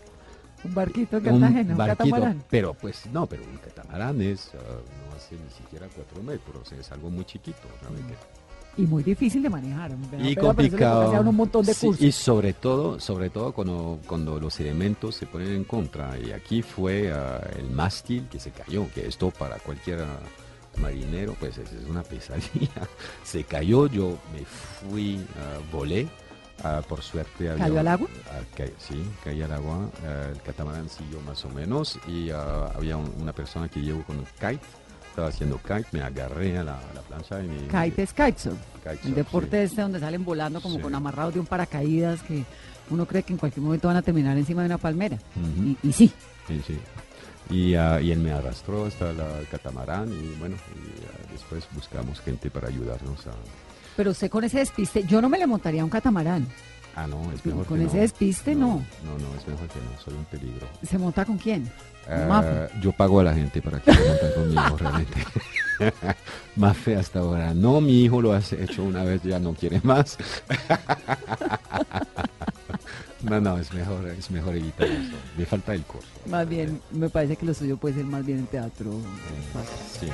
[0.66, 2.44] Un barquito en un Cartagena, un barquito, catamarán.
[2.50, 6.90] pero pues no, pero un catamarán es, ah, no hace ni siquiera cuatro metros, es
[6.92, 8.14] algo muy chiquito realmente.
[8.78, 9.96] Y muy difícil de manejar.
[9.96, 10.18] ¿verdad?
[10.26, 11.20] Y Pero complicado.
[11.20, 15.54] un montón de Sí, y sobre todo, sobre todo cuando, cuando los elementos se ponen
[15.54, 16.18] en contra.
[16.18, 20.04] Y aquí fue ah, el mástil que se cayó, que esto para cualquier
[20.80, 22.68] marinero pues es, es una pesadilla.
[23.24, 26.06] Se cayó, yo me fui, ah, volé.
[26.64, 28.08] Ah, por suerte había- ¿Cayó al agua?
[28.56, 29.88] ca- sí, caí al agua.
[30.04, 31.98] ah, el catamarán siguió más o menos.
[32.08, 34.60] Y ah, había un- una persona que llevó con un kite.
[35.08, 37.56] Estaba haciendo kite, me agarré a la, a la plancha y me...
[37.68, 38.58] Kite es kitesurf.
[38.82, 39.64] kitesurf, El deporte sí.
[39.70, 40.82] este donde salen volando como Sí.
[40.82, 42.44] con amarrados de un paracaídas que
[42.90, 45.18] uno cree que en cualquier momento van a terminar encima de una palmera.
[45.64, 46.12] Y, y sí,
[46.46, 46.78] Sí, sí.
[47.48, 52.50] Y, ah, y él me arrastró hasta la catamarán y bueno, y, después buscamos gente
[52.50, 53.30] para ayudarnos a...
[53.96, 56.46] pero usted con ese despiste, yo no me le montaría a un catamarán.
[56.94, 58.02] Ah, no, es mejor Con que ese no.
[58.02, 58.68] despiste, no.
[59.04, 60.66] No, no, es mejor que no, soy un peligro.
[60.82, 61.70] ¿Se monta con quién?
[62.08, 62.68] Ah, Mafe.
[62.80, 65.24] yo pago a la gente para que se monten conmigo realmente.
[66.56, 67.52] más fe hasta ahora.
[67.52, 70.16] No, mi hijo lo ha hecho una vez, ya no quiere más.
[73.22, 75.16] no, no, es mejor, es mejor evitar eso.
[75.36, 76.08] Me falta el curso.
[76.26, 78.92] Más bien, me parece que lo suyo puede ser más bien en teatro.
[78.92, 80.08] Eh, sí.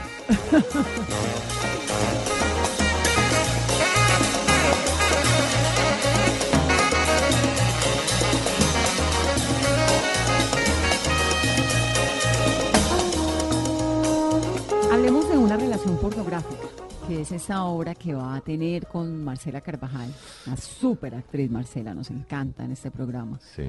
[17.07, 20.09] Que es esa obra que va a tener con Marcela Carvajal,
[20.47, 23.39] una súper actriz Marcela, nos encanta en este programa.
[23.41, 23.63] Sí.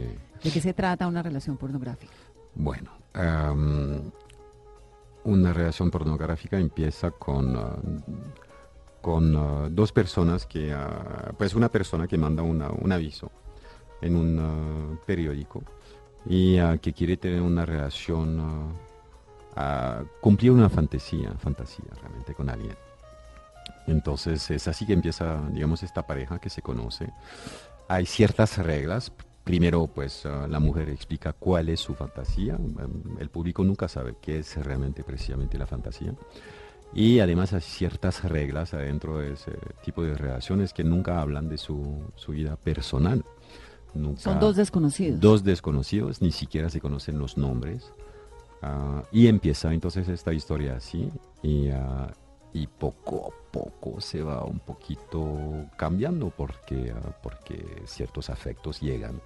[0.44, 2.13] ¿De qué se trata una relación pornográfica?
[2.56, 4.12] Bueno, am,
[5.24, 7.76] una relación pornográfica empieza con, ah,
[9.02, 13.32] con ah, dos personas que, ah, pues una persona que manda una- un aviso
[14.02, 15.63] en un periódico
[16.26, 18.74] y que quiere tener una relación,
[19.56, 22.76] ah, cumplir una fantasía, fantasía realmente con alguien.
[23.88, 27.10] Entonces es así que empieza, digamos, esta pareja que se conoce.
[27.88, 29.12] Hay ciertas reglas.
[29.44, 32.54] Primero, pues ah, la mujer explica cuál es su fantasía.
[32.56, 36.13] Em, El público nunca sabe qué es realmente precisamente la fantasía.
[36.94, 39.52] Y además hay ciertas reglas adentro de ese
[39.84, 43.26] tipo de relaciones que nunca hablan de su, su vida personal.
[43.96, 45.20] Nunca- Son dos desconocidos.
[45.20, 47.92] Dos desconocidos, ni siquiera se conocen los nombres.
[48.63, 51.12] Ah, y empieza entonces esta historia así.
[51.41, 52.12] Y, ah,
[52.54, 59.21] y poco a poco se va un poquito cambiando porque, ah, porque ciertos afectos llegan.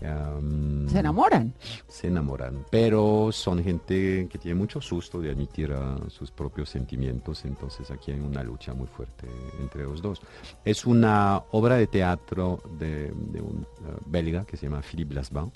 [0.00, 1.52] Se enamoran.
[1.86, 7.44] se enamoran, pero son gente que tiene mucho susto de admitir ah, sus propios sentimientos,
[7.44, 9.28] entonces aquí hay una lucha muy fuerte
[9.60, 10.22] entre los dos.
[10.64, 13.66] Es una obra de teatro de, de un
[14.06, 15.52] belga que se llama Philippe Blasbin,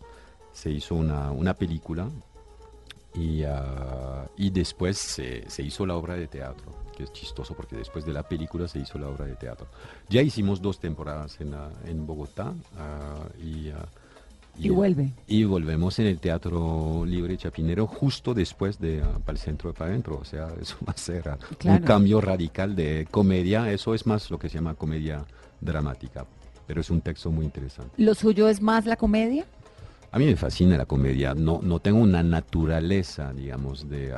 [0.53, 2.11] se hizo una, una película
[3.15, 7.77] y, ah, y después se, se hizo la obra de teatro, que es chistoso porque
[7.77, 9.67] después de la película se hizo la obra de teatro.
[10.09, 13.71] Ya hicimos dos temporadas en, ah, en Bogotá ah, y...
[13.71, 13.87] ah,
[14.57, 15.13] Y vuelve.
[15.27, 19.91] y volvemos en el Teatro Libre Chapinero justo después de para el centro de para
[19.91, 20.19] adentro.
[20.21, 21.23] O sea, eso va a ser
[21.59, 21.81] Claro.
[21.81, 23.71] un cambio radical de comedia.
[23.73, 25.25] Eso es más lo que se llama comedia
[25.61, 26.25] dramática.
[26.67, 27.91] Pero es un texto muy interesante.
[27.97, 29.45] ¿Lo suyo es más la comedia?
[30.15, 31.35] A mí me fascina la comedia.
[31.35, 34.13] No, no tengo una naturaleza, digamos, de.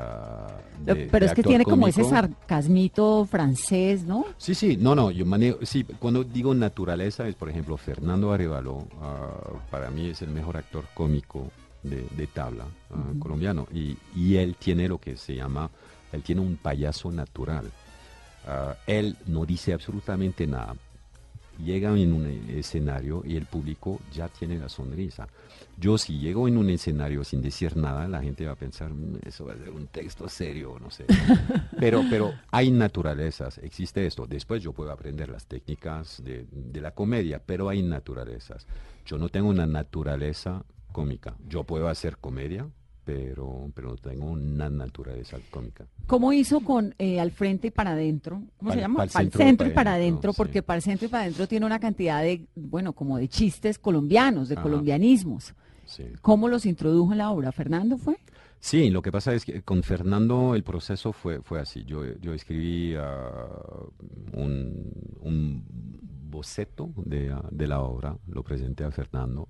[0.84, 4.26] de- Pero de es que actor tiene como ese sarcasmito francés, ¿no?
[4.36, 8.86] Sí, sí, no, no, yo manejo, sí, cuando digo naturaleza es, por ejemplo, Fernando Arevalo,
[9.00, 9.30] ah,
[9.70, 11.50] para mí es el mejor actor cómico
[11.82, 15.70] de, de tabla ah, colombiano, y, y él tiene lo que se llama,
[16.12, 17.72] él tiene un payaso natural.
[18.86, 20.76] Él no dice absolutamente nada,
[21.58, 25.28] llega en un escenario y el público ya tiene la sonrisa.
[25.78, 29.18] Yo si llego en un escenario sin decir nada, la gente va a pensar, "Mm,
[29.26, 31.04] eso va a ser un texto serio, no sé.
[31.78, 34.26] pero, pero hay naturalezas, existe esto.
[34.26, 38.66] Después yo puedo aprender las técnicas de, de la comedia, pero hay naturalezas.
[39.04, 41.36] Yo no tengo una naturaleza cómica.
[41.46, 42.68] Yo puedo hacer comedia,
[43.06, 45.86] pero, pero no tengo una naturaleza cómica.
[46.08, 48.42] ¿Cómo hizo con eh, Al Frente y para adentro?
[48.58, 48.96] ¿Cómo se llama?
[48.96, 50.36] Para centro centro y pa' para adentro, sí.
[50.36, 53.78] porque para el centro y para adentro tiene una cantidad de, bueno, como de chistes
[53.78, 54.64] colombianos, de Ajá.
[54.64, 55.54] colombianismos.
[55.84, 56.04] Sí.
[56.20, 57.52] ¿Cómo los introdujo en la obra?
[57.52, 58.16] ¿Fernando fue?
[58.58, 61.84] Sí, lo que pasa es que con Fernando el proceso fue, fue así.
[61.84, 63.46] Yo, yo escribí ah,
[64.32, 65.64] un, un
[66.28, 69.48] boceto de, ah, de la obra, lo presenté a Fernando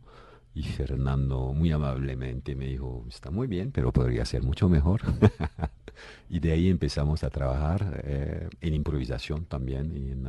[0.57, 5.03] y Fernando muy amablemente me dijo, está muy bien, pero podría ser mucho mejor.
[6.31, 10.27] y de ahí empezamos a trabajar eh, en improvisación también y, en,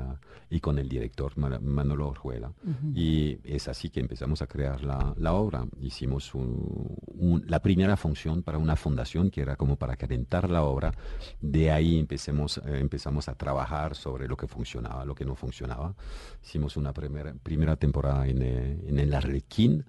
[0.49, 2.51] y con el director Manolo Orjuela.
[2.93, 5.65] Y es así que empezamos a crear la, la obra.
[5.81, 10.63] Hicimos un- un- la primera función para una fundación que era como para calentar la
[10.63, 10.93] obra.
[11.41, 15.95] De ahí empecemos, eh, empezamos a trabajar sobre lo que funcionaba, lo que no funcionaba.
[16.43, 19.85] Hicimos una primera, primera temporada en, eh, en el Arlequín.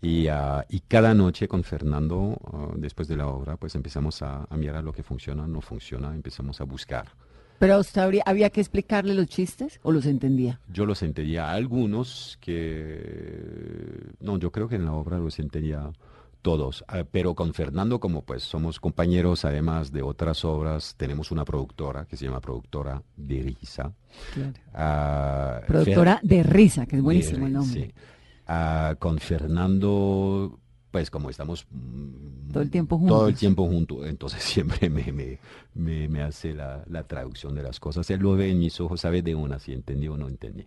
[0.00, 4.44] Y, ah, y cada noche con Fernando, ah, después de la obra, pues empezamos a,
[4.48, 7.06] a mirar lo que funciona, no funciona, empezamos a buscar.
[7.58, 10.60] ¿Pero a usted habría, había que explicarle los chistes o los entendía?
[10.72, 14.12] Yo los entendía algunos que...
[14.20, 15.90] No, yo creo que en la obra los entendía
[16.42, 16.84] todos.
[16.86, 22.04] Ah, pero con Fernando, como pues somos compañeros además de otras obras, tenemos una productora
[22.06, 23.92] que se llama Productora de Risa.
[24.36, 27.86] Fer- Productora de risa, que es buenísimo el nombre.
[27.86, 27.92] sí.
[28.50, 30.58] Ah, con Fernando,
[30.90, 33.40] pues como estamos mm, Todo el tiempo todo el juntos.
[33.40, 35.38] tiempo juntos, entonces siempre me, me,
[35.74, 38.08] me, me hace la, la traducción de las cosas.
[38.10, 40.66] Él lo ve en mis ojos, sabe de una si entendí o no entendí.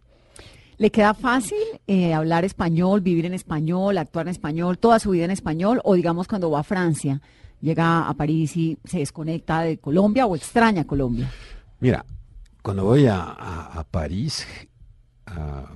[0.77, 1.57] ¿Le queda fácil
[1.87, 5.81] eh, hablar español, vivir en español, actuar en español, toda su vida en español?
[5.83, 7.21] O digamos cuando va a Francia,
[7.61, 11.31] llega a París y se desconecta de Colombia o extraña Colombia.
[11.79, 12.05] Mira,
[12.63, 14.45] cuando voy a, a- a París,
[15.27, 15.71] ah,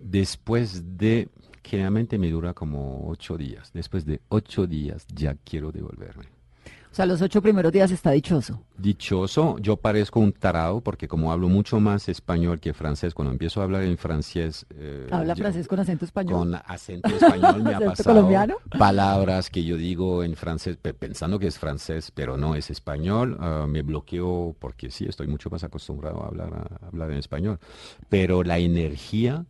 [0.00, 1.28] después de,
[1.62, 6.24] generalmente me dura como ocho días, después de ocho días ya quiero devolverme.
[6.90, 8.64] O sea, los ocho primeros días está dichoso.
[8.76, 13.60] Dichoso, yo parezco un tarado porque como hablo mucho más español que francés, cuando empiezo
[13.60, 14.66] a hablar en francés...
[14.70, 16.32] eh, Habla yo- francés con acento español.
[16.40, 18.56] Con acento español me ha ¿Acento pasado colombiano?
[18.76, 23.36] palabras que yo digo en francés pe- pensando que es francés, pero no es español.
[23.38, 27.60] ah, me bloqueo porque sí, estoy mucho más acostumbrado a hablar, a hablar en español.
[28.08, 29.46] Pero la energía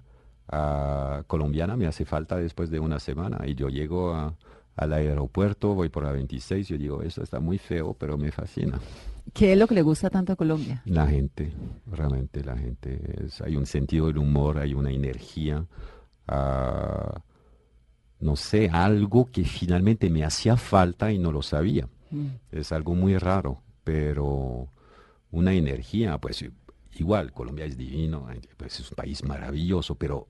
[1.26, 4.34] colombiana me hace falta después de una semana y yo llego a-
[4.76, 8.78] al aeropuerto, voy por la 26, yo digo, esto está muy feo, pero me fascina.
[9.34, 10.82] ¿Qué es lo que le gusta tanto a Colombia?
[10.86, 11.52] La gente,
[11.86, 15.64] realmente la gente, es- hay un sentido del humor, hay una energía,
[16.28, 17.20] ah,
[18.20, 21.88] no sé, algo que finalmente me hacía falta y no lo sabía.
[22.50, 24.68] Es algo muy raro, pero
[25.30, 26.44] una energía, pues
[26.94, 28.26] igual, Colombia es divino,
[28.56, 30.26] pues, es un país maravilloso, pero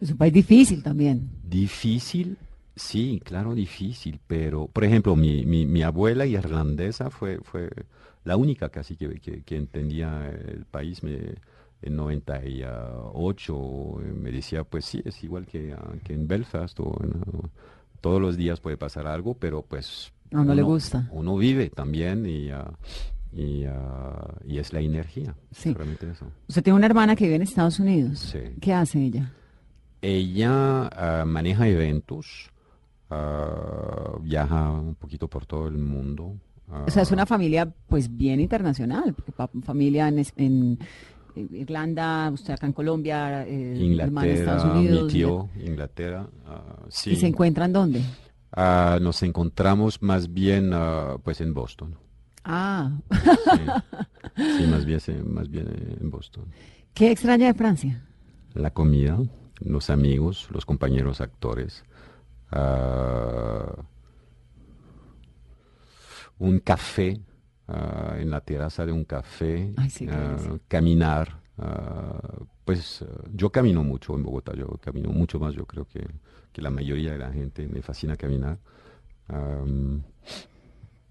[0.00, 1.28] Es un país difícil también.
[1.48, 2.36] Difícil,
[2.74, 7.70] sí, claro, difícil, pero, por ejemplo, mi, mi, mi abuela irlandesa fue, fue
[8.24, 11.02] la única casi que, que, que entendía el país.
[11.02, 11.34] Me,
[11.82, 16.96] en 98 eh, me decía, pues sí, es igual que, ah, que en Belfast, o
[17.02, 17.20] en,
[18.00, 20.12] todos los días puede pasar algo, pero pues...
[20.32, 21.08] A uno le gusta.
[21.12, 22.70] Uno vive también y, ah,
[23.32, 25.72] y, ah, y es la energía, Sí.
[25.72, 26.26] realmente eso.
[26.48, 28.18] Usted tiene una hermana que vive en Estados Unidos.
[28.18, 28.40] Sí.
[28.60, 29.32] ¿Qué hace ella?
[30.02, 32.50] Ella ah, maneja eventos,
[33.10, 36.36] ah, viaja un poquito por todo el mundo.
[36.68, 39.14] O sea, es ah, una familia pues bien internacional,
[39.62, 40.78] familia en,
[41.36, 45.12] Irlanda, usted acá en Colombia, eh, hermana en Estados Inglaterra, mi Unidos.
[45.12, 47.10] tío, Inglaterra, ah, sí.
[47.10, 48.02] ¿Y se encuentran dónde?
[48.52, 51.94] Ah, nos encontramos más bien ah, pues en Boston.
[52.44, 55.00] Ah, Sí, Sí, más bien,
[55.34, 56.44] más bien eh, en Boston.
[56.94, 58.02] ¿qué extraña de Francia?
[58.54, 59.18] La comida,
[59.60, 61.84] los amigos, los compañeros actores.
[66.38, 67.20] un café,
[68.18, 69.72] en la terraza de un café.
[69.76, 70.06] Ay, sí,
[70.68, 71.40] caminar.
[72.64, 76.06] pues yo camino mucho en Bogotá, yo camino mucho más, yo creo que,
[76.52, 78.58] que la mayoría de la gente me fascina caminar.
[79.28, 80.02] Am,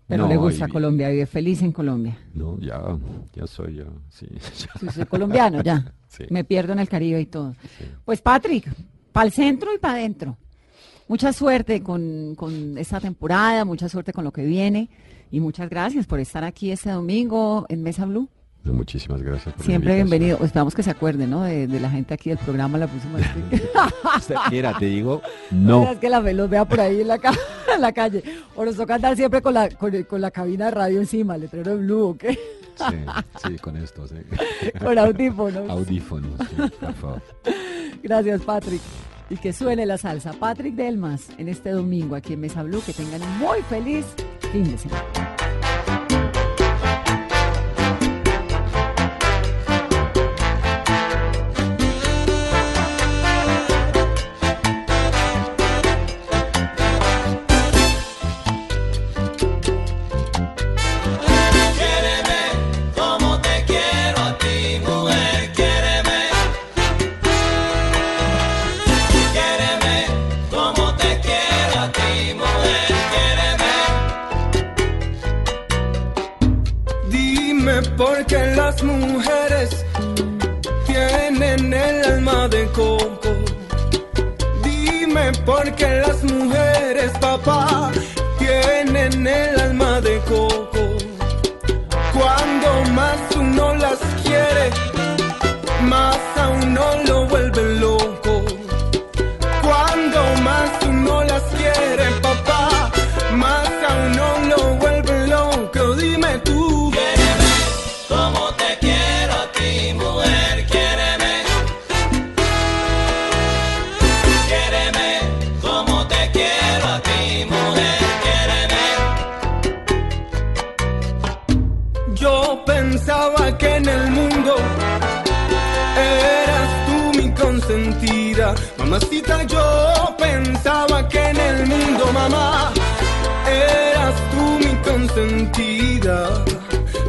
[0.08, 2.18] Pero no, le gusta y- Colombia, vive feliz en Colombia.
[2.34, 2.82] No, ya,
[3.34, 4.28] ya soy, ya, sí.
[4.84, 4.92] ya.
[4.92, 5.94] Soy colombiano, ya.
[6.08, 6.24] Sí.
[6.30, 7.56] Me pierdo en el Caribe y todo.
[8.06, 8.66] Pues Patrick,
[9.12, 10.38] para el centro y para adentro.
[11.10, 14.90] Mucha suerte con, con esta temporada, mucha suerte con lo que viene
[15.30, 18.30] y muchas gracias por estar aquí este domingo en Mesa Blue.
[18.74, 19.54] Muchísimas gracias.
[19.56, 20.38] Por Siempre bienvenido.
[20.44, 21.44] Esperamos que se acuerde, ¿no?
[21.44, 23.28] De, de la gente aquí del programa La Próxima vez.
[24.18, 25.92] Usted- Mira, te digo, no.
[25.92, 27.34] Es que la los vea por ahí en la, ca-
[27.76, 28.24] en la calle.
[28.56, 31.72] O nos toca andar siempre con la, con, con la cabina de radio encima, letrero
[31.72, 32.34] de blue, ¿o qué?
[32.78, 32.96] Sí,
[33.48, 34.16] sí, con esto, sí.
[34.84, 35.70] Con audífonos.
[35.70, 37.22] Audífonos, sí, por favor.
[38.04, 38.82] Gracias, Patrick.
[39.30, 40.34] Y que suene la salsa.
[40.34, 42.82] Patrick Delmas, en este domingo aquí en Mesa Blue.
[42.86, 44.06] Que tengan un muy feliz
[44.52, 45.25] fin de semana.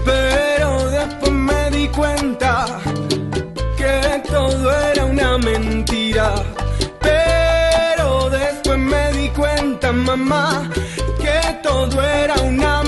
[0.05, 2.67] pero después me di cuenta
[3.77, 6.35] que todo era una mentira.
[7.01, 10.71] Pero después me di cuenta, mamá,
[11.21, 12.86] que todo era una mentira.